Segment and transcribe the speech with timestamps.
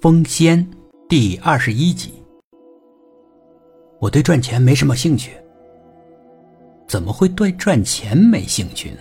[0.00, 0.66] 风仙
[1.10, 2.14] 第二十一集。
[3.98, 5.32] 我对赚钱没什么兴趣。
[6.88, 9.00] 怎么会对赚钱没兴趣呢？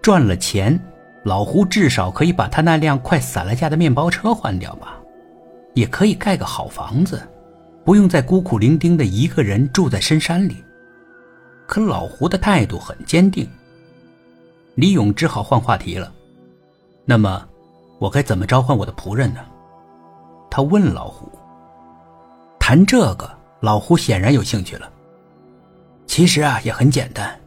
[0.00, 0.80] 赚了钱，
[1.24, 4.98] 老胡至少可以把他那辆快散了架的面包车换掉吧，
[5.74, 7.20] 也可以盖个好房子，
[7.84, 10.56] 不用再孤苦伶仃的一个人住在深山里。
[11.66, 13.46] 可老胡的态度很坚定。
[14.76, 16.10] 李勇只好换话题了。
[17.04, 17.46] 那么，
[17.98, 19.40] 我该怎么召唤我的仆人呢？
[20.56, 21.30] 他问老胡。
[22.58, 24.90] 谈这个，老胡显然有兴趣了。
[26.06, 27.38] 其实啊，也很简单。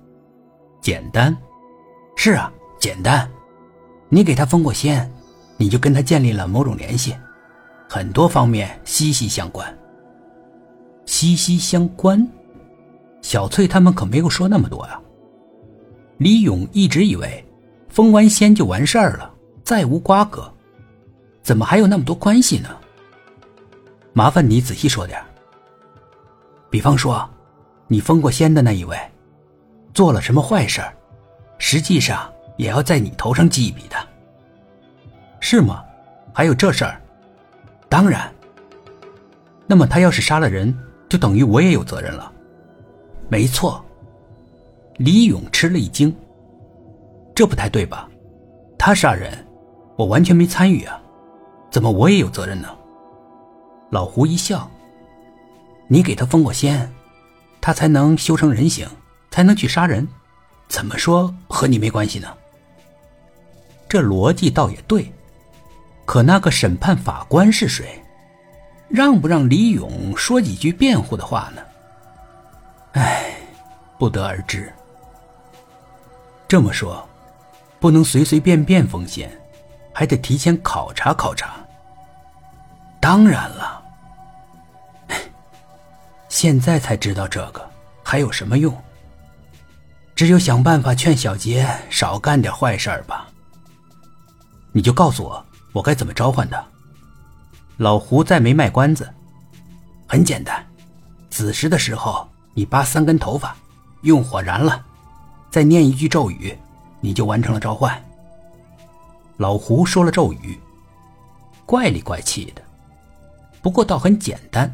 [0.80, 1.36] 简单？
[2.16, 3.28] 是啊，简单。
[4.10, 5.12] 你给他封过仙，
[5.58, 7.16] 你就跟他建立了某种联系，
[7.90, 9.76] 很多方面息息相关。
[11.08, 12.28] 息息相关？
[13.24, 15.02] 小翠他们可没有说那么多呀。
[16.18, 17.44] 李勇一直以为，
[17.88, 20.54] 封完仙就完事儿了，再无瓜葛。
[21.42, 22.70] 怎么还有那么多关系呢？
[24.20, 25.18] 麻烦你仔细说点。
[26.70, 27.28] 比方说。
[27.92, 28.96] 你封过仙的那一位，
[29.96, 30.80] 做了什么坏事
[31.58, 33.96] 实际上也要在你头上记一笔的，
[35.40, 35.84] 是吗？
[36.32, 37.02] 还有这事儿？
[37.90, 38.32] 当然。
[39.66, 40.72] 那么他要是杀了人，
[41.10, 42.32] 就等于我也有责任了。
[43.28, 43.84] 没错。
[44.98, 46.16] 李勇吃了一惊。
[47.34, 48.08] 这不太对吧？
[48.78, 49.34] 他杀人，
[49.96, 51.02] 我完全没参与啊，
[51.72, 52.70] 怎么我也有责任呢？
[53.90, 54.70] 老胡一笑。
[55.88, 56.92] 你给他封过仙。
[57.62, 58.88] 他才能修成人形，
[59.30, 60.08] 才能去杀人，
[60.70, 62.28] 怎么说和你没关系呢？
[63.90, 65.12] 这逻辑倒也对，
[66.06, 68.02] 可那个审判法官是谁？
[68.88, 71.62] 让不让李勇说几句辩护的话呢？
[72.94, 73.36] 唉，
[73.98, 74.72] 不得而知。
[76.48, 77.06] 这么说，
[77.78, 79.30] 不能随随便便封仙，
[79.94, 81.56] 还得提前考察考察。
[83.02, 83.79] 当然了。
[86.30, 87.68] 现在才知道这个
[88.04, 88.76] 还有什么用？
[90.16, 93.28] 只有想办法劝小杰少干点坏事吧。
[94.72, 96.64] 你就告诉我，我该怎么召唤他？
[97.78, 99.12] 老胡再没卖关子，
[100.08, 100.64] 很简单，
[101.30, 103.56] 子时的时候你拔三根头发，
[104.02, 104.86] 用火燃了，
[105.50, 106.56] 再念一句咒语，
[107.02, 108.00] 你就完成了召唤。
[109.38, 110.60] 老胡说了咒语，
[111.66, 112.62] 怪里怪气的，
[113.62, 114.72] 不过倒很简单。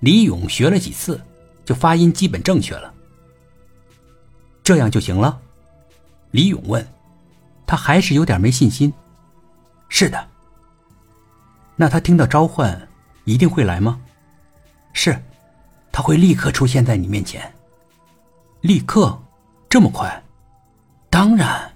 [0.00, 1.20] 李勇学了几次，
[1.64, 2.92] 就发音基本正确了。
[4.62, 5.40] 这样就行了？
[6.30, 6.86] 李勇问。
[7.66, 8.92] 他还是有点没信心。
[9.88, 10.28] 是的。
[11.74, 12.88] 那他听到召唤，
[13.24, 14.00] 一定会来吗？
[14.92, 15.20] 是，
[15.90, 17.52] 他会立刻出现在你面前。
[18.60, 19.20] 立刻？
[19.68, 20.22] 这么快？
[21.10, 21.72] 当然。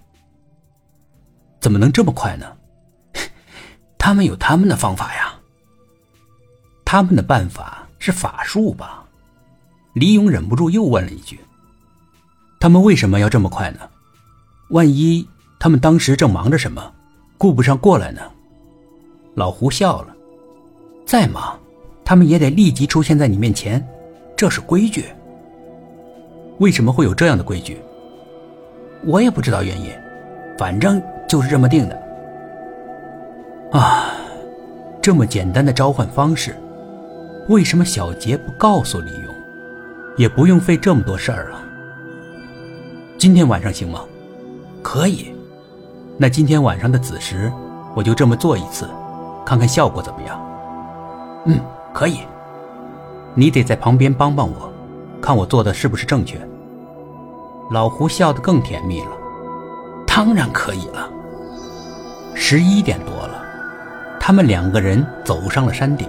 [1.58, 2.56] 怎么能这么快呢？
[3.98, 5.34] 他们有他们的方法呀。
[6.84, 7.79] 他们的办法。
[8.00, 9.04] 是法术吧？
[9.92, 11.38] 李勇忍不住又问了一句
[12.58, 13.80] ：“他们为什么要这么快呢？
[14.70, 15.26] 万一
[15.58, 16.92] 他们当时正忙着什么，
[17.36, 18.22] 顾不上过来呢？”
[19.34, 20.16] 老胡笑了
[21.04, 21.58] ：“再忙，
[22.04, 23.86] 他们也得立即出现在你面前，
[24.34, 25.04] 这是规矩。
[26.58, 27.78] 为什么会有这样的规矩？
[29.04, 29.92] 我也不知道原因，
[30.56, 32.02] 反正就是这么定的。
[33.72, 34.14] 啊，
[35.02, 36.56] 这么简单的召唤方式。”
[37.50, 39.34] 为什么小杰不告诉李勇，
[40.16, 41.60] 也不用费这么多事儿了？
[43.18, 44.04] 今天晚上行吗？
[44.82, 45.34] 可以。
[46.16, 47.52] 那今天晚上的子时，
[47.92, 48.88] 我就这么做一次，
[49.44, 50.40] 看看效果怎么样。
[51.46, 51.58] 嗯，
[51.92, 52.20] 可以。
[53.34, 54.72] 你得在旁边帮帮我，
[55.20, 56.40] 看我做的是不是正确。
[57.72, 59.10] 老胡笑得更甜蜜了。
[60.06, 61.10] 当然可以了。
[62.32, 63.42] 十一点多了，
[64.20, 66.08] 他们两个人走上了山顶。